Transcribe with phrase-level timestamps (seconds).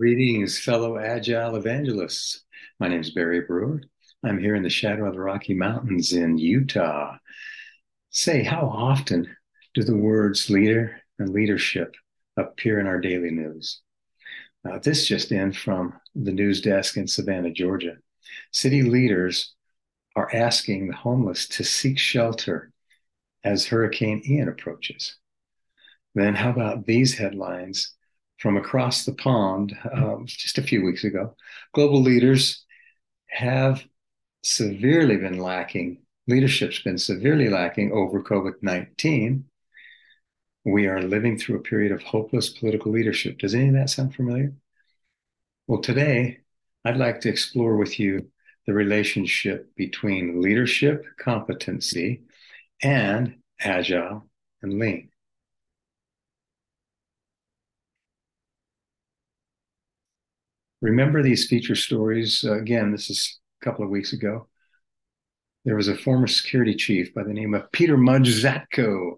[0.00, 2.44] Greetings, fellow Agile evangelists.
[2.78, 3.82] My name is Barry Brewer.
[4.24, 7.18] I'm here in the shadow of the Rocky Mountains in Utah.
[8.08, 9.28] Say, how often
[9.74, 11.94] do the words leader and leadership
[12.38, 13.82] appear in our daily news?
[14.66, 17.96] Uh, this just in from the news desk in Savannah, Georgia.
[18.54, 19.54] City leaders
[20.16, 22.72] are asking the homeless to seek shelter
[23.44, 25.16] as Hurricane Ian approaches.
[26.14, 27.94] Then, how about these headlines
[28.40, 31.36] from across the pond um, just a few weeks ago?
[31.74, 32.64] Global leaders
[33.28, 33.84] have
[34.42, 39.44] severely been lacking, leadership's been severely lacking over COVID 19.
[40.64, 43.38] We are living through a period of hopeless political leadership.
[43.38, 44.52] Does any of that sound familiar?
[45.66, 46.40] Well, today,
[46.84, 48.30] I'd like to explore with you
[48.66, 52.22] the relationship between leadership competency
[52.82, 54.28] and agile
[54.62, 55.10] and lean.
[60.80, 62.44] Remember these feature stories?
[62.44, 64.48] Uh, again, this is a couple of weeks ago.
[65.64, 69.16] There was a former security chief by the name of Peter Mudge Zatko,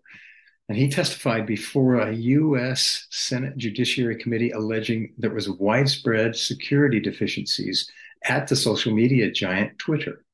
[0.69, 3.07] and he testified before a U.S.
[3.11, 7.89] Senate Judiciary Committee alleging there was widespread security deficiencies
[8.25, 10.25] at the social media giant Twitter.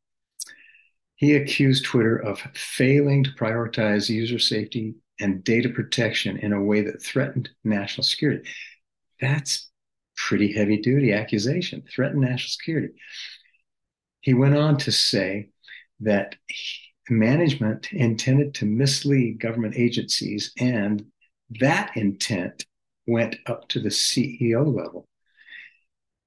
[1.17, 6.81] He accused Twitter of failing to prioritize user safety and data protection in a way
[6.83, 8.48] that threatened national security.
[9.20, 9.67] That's
[10.29, 12.93] pretty heavy duty accusation, threatened national security.
[14.21, 15.48] He went on to say
[16.01, 16.37] that
[17.09, 21.07] management intended to mislead government agencies, and
[21.61, 22.67] that intent
[23.07, 25.09] went up to the CEO level.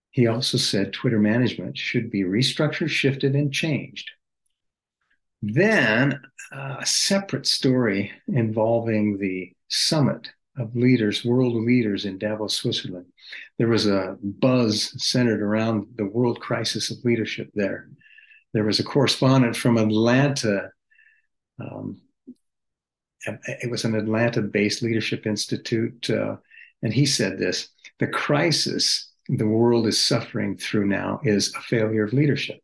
[0.09, 4.09] He also said Twitter management should be restructured, shifted, and changed.
[5.43, 6.19] Then
[6.51, 13.05] uh, a separate story involving the summit of leaders, world leaders in Davos, Switzerland.
[13.57, 17.89] There was a buzz centered around the world crisis of leadership there.
[18.53, 20.71] There was a correspondent from Atlanta.
[21.59, 22.01] Um,
[23.25, 26.09] it was an Atlanta based leadership institute.
[26.09, 26.37] Uh,
[26.81, 32.03] and he said this the crisis the world is suffering through now is a failure
[32.03, 32.59] of leadership.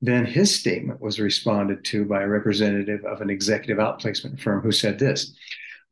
[0.00, 4.72] Then his statement was responded to by a representative of an executive outplacement firm who
[4.72, 5.34] said this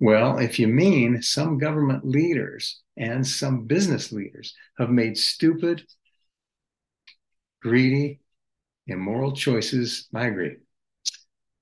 [0.00, 5.84] well, if you mean some government leaders and some business leaders have made stupid,
[7.62, 8.20] greedy,
[8.86, 10.56] immoral choices, I agree.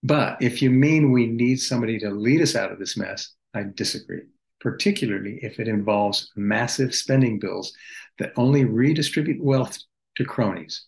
[0.03, 3.65] But if you mean we need somebody to lead us out of this mess, I
[3.75, 4.23] disagree,
[4.61, 7.73] particularly if it involves massive spending bills
[8.19, 9.79] that only redistribute wealth
[10.17, 10.87] to cronies.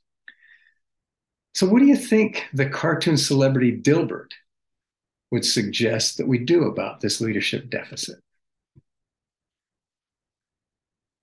[1.54, 4.32] So, what do you think the cartoon celebrity Dilbert
[5.30, 8.18] would suggest that we do about this leadership deficit.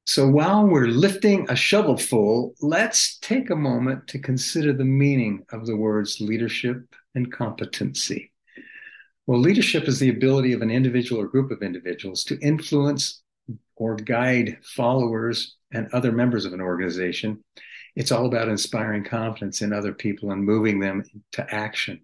[0.06, 5.66] So while we're lifting a shovelful, let's take a moment to consider the meaning of
[5.66, 6.84] the words leadership
[7.16, 8.34] and competency.
[9.28, 13.22] Well, leadership is the ability of an individual or group of individuals to influence
[13.78, 17.42] or guide followers and other members of an organization.
[17.96, 22.02] It's all about inspiring confidence in other people and moving them to action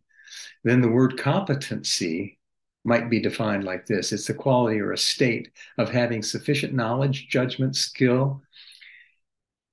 [0.68, 2.38] then the word competency
[2.84, 7.28] might be defined like this it's the quality or a state of having sufficient knowledge,
[7.28, 8.42] judgment, skill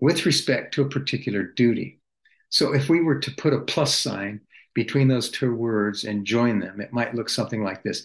[0.00, 2.00] with respect to a particular duty.
[2.50, 4.41] So if we were to put a plus sign
[4.75, 8.05] between those two words and join them, it might look something like this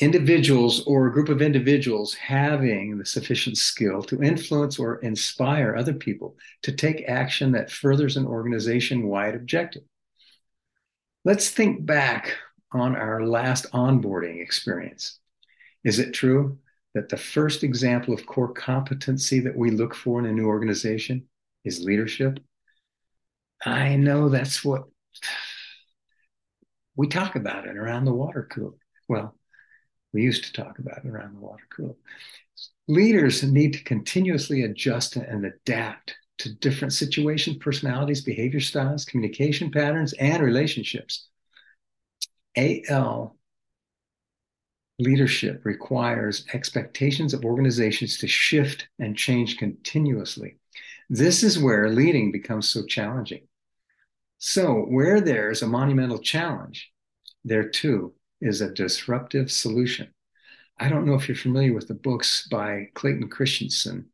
[0.00, 5.92] individuals or a group of individuals having the sufficient skill to influence or inspire other
[5.92, 9.82] people to take action that furthers an organization wide objective.
[11.24, 12.36] Let's think back
[12.72, 15.18] on our last onboarding experience.
[15.84, 16.58] Is it true
[16.94, 21.26] that the first example of core competency that we look for in a new organization
[21.64, 22.40] is leadership?
[23.64, 24.84] I know that's what
[26.96, 28.78] we talk about it around the water cooler.
[29.08, 29.36] Well,
[30.12, 31.96] we used to talk about it around the water cooler.
[32.88, 40.12] Leaders need to continuously adjust and adapt to different situations, personalities, behavior styles, communication patterns,
[40.14, 41.28] and relationships.
[42.56, 43.36] AL
[44.98, 50.58] leadership requires expectations of organizations to shift and change continuously.
[51.08, 53.46] This is where leading becomes so challenging.
[54.38, 56.90] So, where there's a monumental challenge,
[57.44, 60.14] there too is a disruptive solution.
[60.78, 64.09] I don't know if you're familiar with the books by Clayton Christensen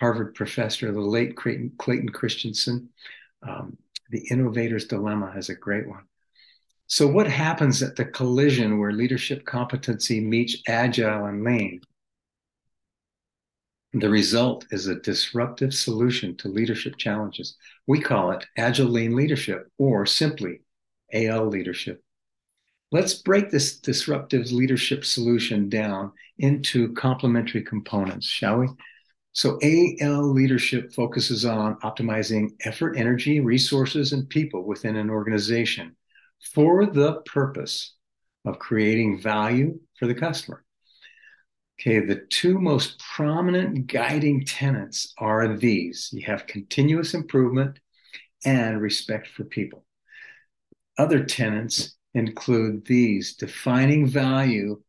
[0.00, 2.88] Harvard professor, the late Clayton, Clayton Christensen.
[3.42, 3.76] Um,
[4.10, 6.04] the Innovator's Dilemma has a great one.
[6.86, 11.80] So, what happens at the collision where leadership competency meets agile and lean?
[13.92, 17.56] The result is a disruptive solution to leadership challenges.
[17.86, 20.60] We call it Agile Lean Leadership or simply
[21.12, 22.02] AL Leadership.
[22.90, 28.68] Let's break this disruptive leadership solution down into complementary components, shall we?
[29.38, 35.94] So, AL leadership focuses on optimizing effort, energy, resources, and people within an organization
[36.52, 37.94] for the purpose
[38.44, 40.64] of creating value for the customer.
[41.80, 47.78] Okay, the two most prominent guiding tenets are these you have continuous improvement
[48.44, 49.84] and respect for people.
[50.98, 54.82] Other tenets include these defining value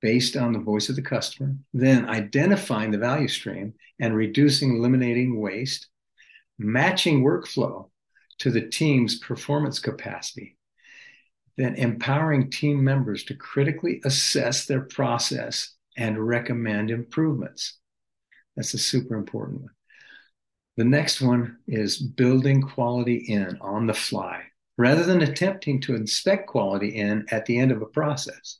[0.00, 5.40] based on the voice of the customer, then identifying the value stream and reducing, eliminating
[5.40, 5.88] waste,
[6.58, 7.88] matching workflow
[8.38, 10.56] to the team's performance capacity,
[11.56, 17.78] then empowering team members to critically assess their process and recommend improvements.
[18.56, 19.70] That's a super important one.
[20.76, 24.42] The next one is building quality in on the fly
[24.76, 28.58] rather than attempting to inspect quality in at the end of a process.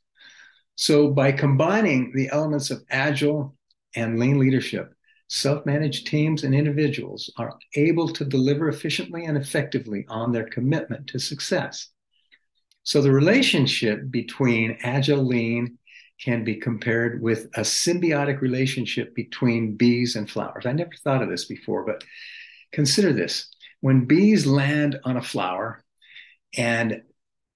[0.77, 3.57] So, by combining the elements of agile
[3.95, 4.93] and lean leadership,
[5.29, 11.07] self managed teams and individuals are able to deliver efficiently and effectively on their commitment
[11.09, 11.89] to success.
[12.83, 15.79] So, the relationship between agile lean
[16.21, 20.67] can be compared with a symbiotic relationship between bees and flowers.
[20.67, 22.05] I never thought of this before, but
[22.73, 23.49] consider this.
[23.81, 25.83] When bees land on a flower
[26.57, 27.03] and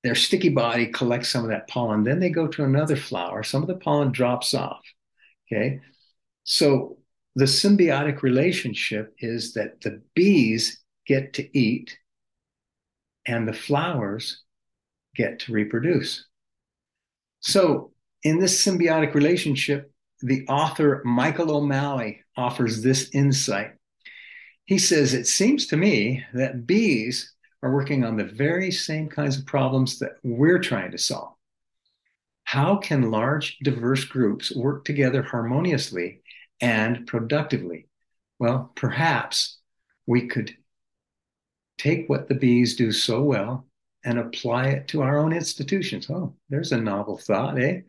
[0.02, 2.05] their sticky body collects some of that pollen.
[2.05, 3.43] Then they go to another flower.
[3.43, 4.82] Some of the pollen drops off.
[5.47, 5.81] Okay.
[6.44, 6.99] So
[7.35, 11.99] the symbiotic relationship is that the bees get to eat
[13.26, 14.43] and the flowers
[15.14, 16.26] get to reproduce.
[17.41, 17.93] So
[18.23, 23.73] in this symbiotic relationship, the author Michael O'Malley offers this insight.
[24.64, 29.39] He says, It seems to me that bees are working on the very same kinds
[29.39, 31.35] of problems that we're trying to solve.
[32.45, 36.23] How can large, diverse groups work together harmoniously
[36.61, 37.87] and productively?
[38.39, 39.59] Well, perhaps
[40.07, 40.57] we could
[41.79, 43.67] take what the bees do so well
[44.05, 46.09] and apply it to our own institutions.
[46.11, 47.83] Oh, there's a novel thought, eh?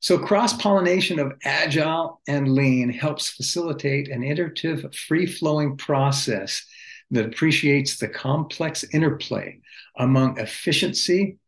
[0.00, 6.66] So, cross pollination of agile and lean helps facilitate an iterative, free flowing process
[7.14, 9.60] that appreciates the complex interplay
[9.96, 11.38] among efficiency,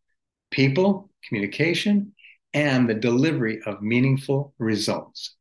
[0.51, 2.13] people, communication,
[2.55, 5.35] and the delivery of meaningful results.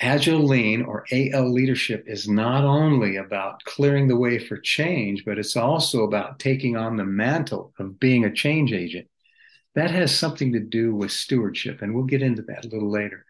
[0.00, 5.38] Agile Lean or AL leadership is not only about clearing the way for change, but
[5.38, 9.06] it's also about taking on the mantle of being a change agent.
[9.74, 13.24] That has something to do with stewardship, and we'll get into that a little later.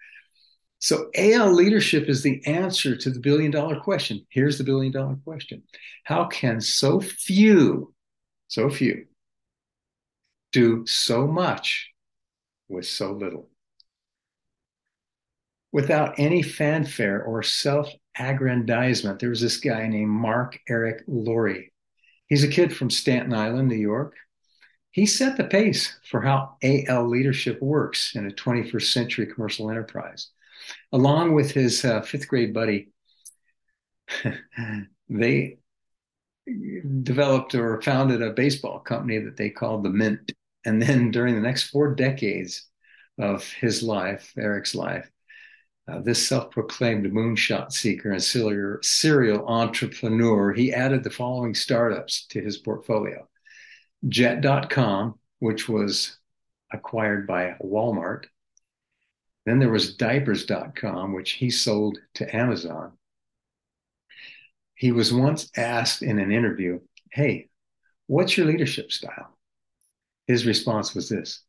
[0.82, 4.26] So AL leadership is the answer to the billion dollar question.
[4.30, 5.62] Here's the billion dollar question.
[6.02, 7.94] How can so few,
[8.48, 9.06] so few,
[10.50, 11.92] do so much
[12.68, 13.48] with so little?
[15.70, 17.88] Without any fanfare or self
[18.18, 21.72] aggrandizement, there was this guy named Marc Eric Laurie.
[22.26, 24.16] He's a kid from Staten Island, New York.
[24.90, 30.32] He set the pace for how AL leadership works in a 21st century commercial enterprise
[30.92, 32.88] along with his uh, fifth grade buddy,
[35.08, 35.58] they
[37.02, 40.32] developed or founded a baseball company that they called the Mint.
[40.64, 42.68] And then during the next four decades
[43.18, 45.10] of his life, Eric's life,
[45.88, 52.58] uh, this self-proclaimed moonshot seeker and serial entrepreneur, he added the following startups to his
[52.58, 53.28] portfolio.
[54.08, 56.18] Jet.com, which was
[56.72, 58.26] acquired by Walmart,
[59.44, 62.92] then there was diapers.com, which he sold to Amazon.
[64.74, 66.80] He was once asked in an interview,
[67.10, 67.48] Hey,
[68.06, 69.36] what's your leadership style?
[70.26, 71.42] His response was this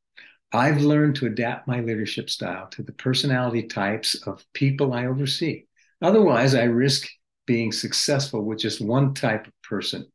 [0.51, 5.65] I've learned to adapt my leadership style to the personality types of people I oversee.
[6.01, 7.07] Otherwise, I risk
[7.45, 10.05] being successful with just one type of person.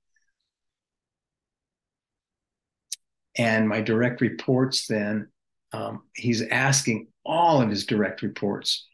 [3.37, 5.29] And my direct reports then,
[5.73, 8.87] um, he's asking all of his direct reports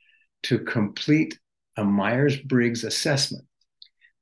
[0.45, 1.39] to complete
[1.77, 3.45] a Myers Briggs assessment.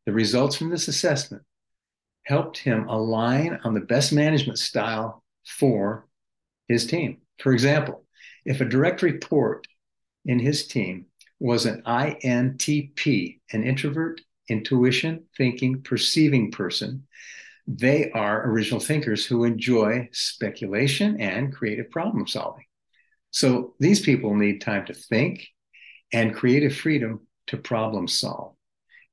[0.07, 1.43] The results from this assessment
[2.25, 6.07] helped him align on the best management style for
[6.69, 7.19] his team.
[7.39, 8.05] For example,
[8.45, 9.67] if a direct report
[10.25, 11.07] in his team
[11.41, 17.07] was an INTP, an introvert, intuition, thinking, perceiving person,
[17.67, 22.65] they are original thinkers who enjoy speculation and creative problem solving.
[23.31, 25.47] So these people need time to think
[26.13, 28.55] and creative freedom to problem solve,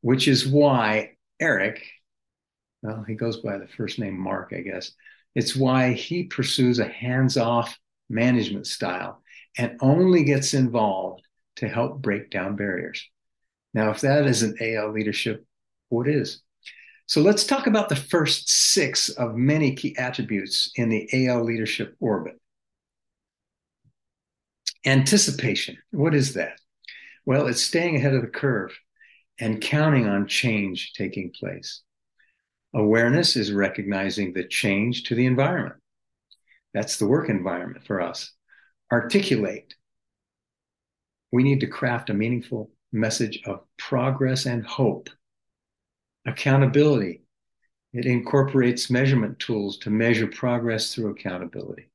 [0.01, 1.85] which is why Eric,
[2.81, 4.91] well, he goes by the first name Marc, I guess.
[5.35, 7.77] It's why he pursues a hands off
[8.09, 9.21] management style
[9.57, 11.21] and only gets involved
[11.57, 13.07] to help break down barriers.
[13.73, 15.45] Now, if that isn't AL leadership,
[15.89, 16.41] what is?
[17.09, 21.95] So let's talk about the first six of many key attributes in the AL leadership
[21.99, 22.39] orbit.
[24.85, 25.79] Anticipation.
[25.89, 26.59] What is that?
[27.25, 28.77] Well, it's staying ahead of the curve
[29.39, 31.81] and counting on change taking place.
[32.75, 35.77] Awareness is recognizing the change to the environment.
[36.75, 38.31] That's the work environment for us.
[38.91, 39.73] Articulate.
[41.31, 45.09] We need to craft a meaningful message of progress and hope.
[46.29, 47.23] Accountability.
[47.91, 51.89] It incorporates measurement tools to measure progress through accountability.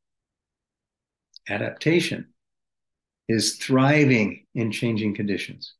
[1.49, 2.35] Adaptation
[3.29, 5.75] is thriving in changing conditions.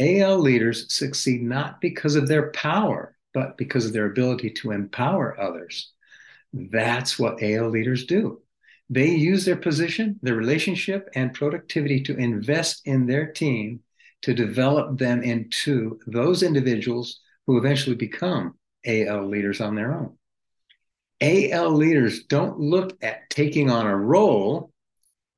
[0.00, 5.38] AL leaders succeed not because of their power, but because of their ability to empower
[5.38, 5.92] others.
[6.54, 8.40] That's what AL leaders do.
[8.88, 13.80] They use their position, their relationship, and productivity to invest in their team
[14.22, 18.54] to develop them into those individuals who eventually become
[18.86, 20.16] AL leaders on their own.
[21.20, 24.72] AL leaders don't look at taking on a role,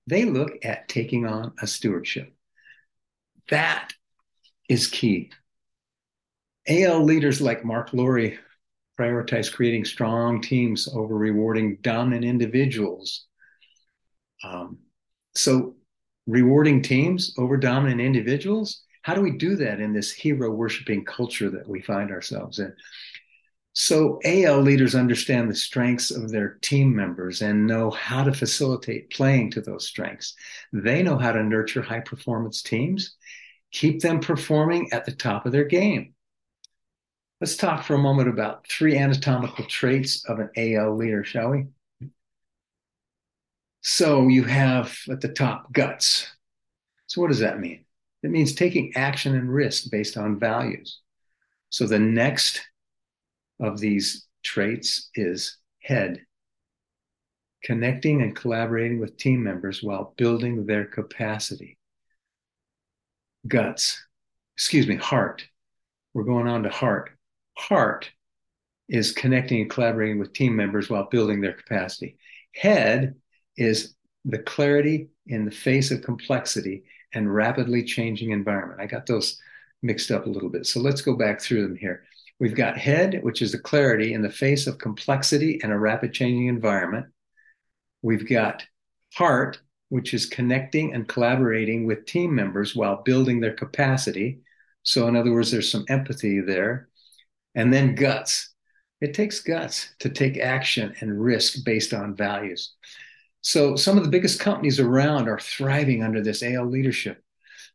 [0.07, 2.33] they look at taking on a stewardship.
[3.51, 3.93] That
[4.69, 5.31] is key.
[6.67, 8.39] AL leaders like Marc Laurie
[8.99, 13.27] prioritize creating strong teams over rewarding dominant individuals.
[14.43, 14.79] Um,
[15.35, 15.75] so,
[16.27, 21.51] rewarding teams over dominant individuals, how do we do that in this hero worshiping culture
[21.51, 22.75] that we find ourselves in?
[23.75, 29.11] So, AL leaders understand the strengths of their team members and know how to facilitate
[29.11, 30.35] playing to those strengths.
[30.73, 33.15] They know how to nurture high performance teams,
[33.73, 36.15] keep them performing at the top of their game.
[37.43, 41.67] Let's talk for a moment about three anatomical traits of an AL leader, shall we?
[43.83, 46.27] So, you have at the top guts.
[47.07, 47.84] So, what does that mean?
[48.25, 51.01] It means taking action and risk based on values.
[51.69, 52.63] So, the next
[53.61, 56.25] of these traits is head,
[57.63, 61.77] connecting and collaborating with team members while building their capacity.
[63.47, 64.03] Guts,
[64.57, 65.47] excuse me, heart.
[66.15, 67.11] We're going on to heart.
[67.59, 68.11] Heart
[68.89, 72.17] is connecting and collaborating with team members while building their capacity.
[72.55, 73.17] Head
[73.59, 78.81] is the clarity in the face of complexity and rapidly changing environment.
[78.81, 79.41] I got those
[79.83, 80.67] mixed up a little bit.
[80.67, 82.05] So let's go back through them here.
[82.41, 86.13] We've got head, which is the clarity in the face of complexity and a rapid
[86.13, 87.07] changing environment.
[88.03, 88.65] We've got
[89.15, 94.41] heart, which is connecting and collaborating with team members while building their capacity.
[94.83, 96.89] So, in other words, there's some empathy there.
[97.55, 98.51] And then guts.
[99.01, 102.75] It takes guts to take action and risk based on values.
[103.45, 107.23] So, some of the biggest companies around are thriving under this AL leadership.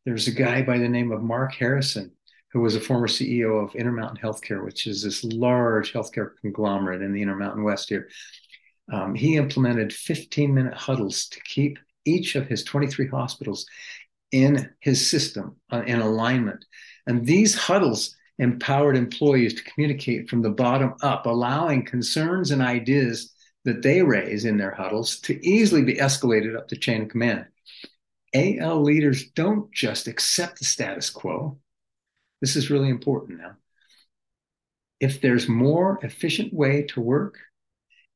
[0.03, 2.11] There's a guy by the name of Marc Harrison
[2.51, 7.13] who was a former CEO of Intermountain Healthcare, which is this large healthcare conglomerate in
[7.13, 8.09] the Intermountain West here.
[8.91, 13.67] Um, he implemented 15 minute huddles to keep each of his 23 hospitals
[14.31, 16.65] in his system uh, in alignment.
[17.05, 23.35] And these huddles empowered employees to communicate from the bottom up, allowing concerns and ideas
[23.65, 27.45] that they raise in their huddles to easily be escalated up the chain of command.
[28.33, 31.57] AL leaders don't just accept the status quo,
[32.41, 33.55] this is really important now.
[34.99, 37.37] If there's more efficient way to work,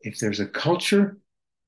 [0.01, 1.17] if there's a culture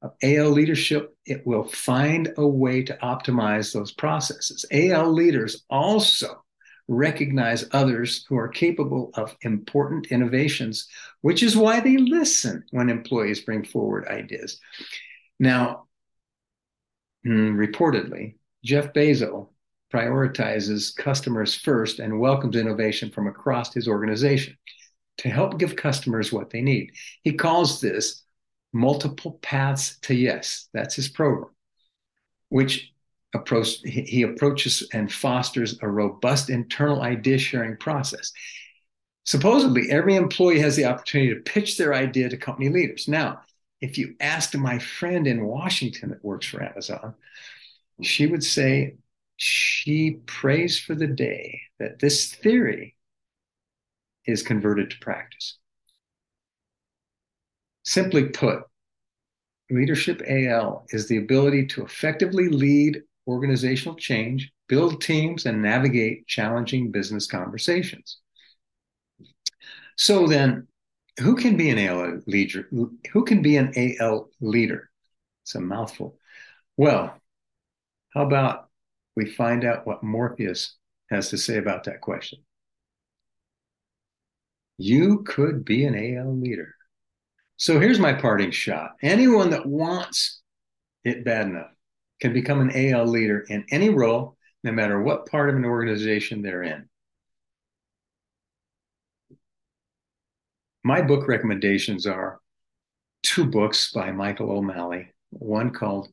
[0.01, 4.65] of AL leadership, it will find a way to optimize those processes.
[4.71, 6.43] AL leaders also
[6.87, 10.87] recognize others who are capable of important innovations,
[11.21, 14.59] which is why they listen when employees bring forward ideas.
[15.39, 15.87] Now,
[17.23, 19.49] hmm, reportedly, Jeff Bezos
[19.93, 24.57] prioritizes customers first and welcomes innovation from across his organization
[25.17, 26.91] to help give customers what they need.
[27.23, 28.23] He calls this
[28.73, 30.67] multiple paths to yes.
[30.73, 31.51] That's his program,
[32.49, 32.91] which
[33.35, 38.31] approach he approaches and fosters a robust internal idea sharing process.
[39.23, 43.07] Supposedly, every employee has the opportunity to pitch their idea to company leaders.
[43.07, 43.41] Now,
[43.81, 47.15] if you asked my friend in Washington that works for Amazon,
[48.01, 48.95] she would say
[49.37, 52.95] she prays for the day that this theory
[54.25, 55.57] is converted to practice.
[57.83, 58.63] Simply put,
[59.69, 66.91] leadership AL is the ability to effectively lead organizational change build teams, and navigate challenging
[66.91, 68.19] business conversations.
[69.97, 70.67] So then,
[71.19, 72.67] who can be an AL leader?
[72.71, 74.89] Who can be an AL leader?
[75.43, 76.17] It's a mouthful.
[76.77, 77.15] Well,
[78.13, 78.69] how about
[79.15, 80.75] we find out what Morpheus
[81.09, 82.39] has to say about that question?
[84.77, 86.75] You could be an AL leader.
[87.55, 88.95] So here's my parting shot.
[89.01, 90.41] Anyone that wants
[91.05, 91.74] it bad enough
[92.25, 96.41] can become an AL leader in any role, no matter what part of an organization
[96.41, 96.89] they're in.
[100.83, 102.39] My book recommendations are
[103.21, 106.07] two books by Michael O'Malley, one called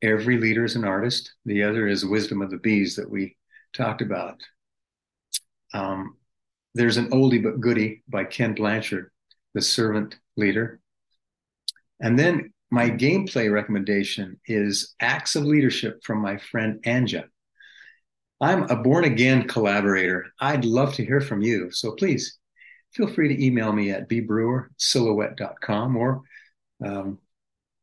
[0.00, 3.36] Every Leader is an Artist, the other is Wisdom of the Bees that we
[3.74, 4.40] talked about.
[5.74, 6.16] Um,
[6.74, 9.10] there's an oldie but goodie by Ken Blanchard,
[9.52, 10.80] The Servant Leader.
[12.00, 17.24] And then my gameplay recommendation is Acts of Leadership from my friend Anja.
[18.40, 20.26] I'm a born again collaborator.
[20.40, 21.70] I'd love to hear from you.
[21.70, 22.36] So please
[22.92, 26.22] feel free to email me at bbrewer@silhouette.com or
[26.84, 27.20] um,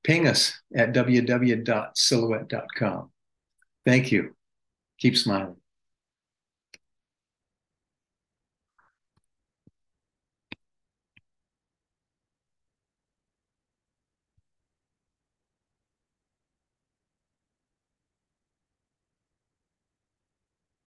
[0.04, 3.12] ping us at www.silhouette.com.
[3.86, 4.36] Thank you.
[5.00, 5.61] Keep smiling.